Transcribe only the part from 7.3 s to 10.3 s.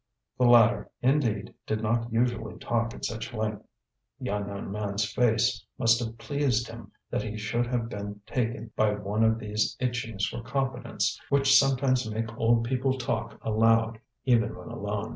should have been taken by one of these itchings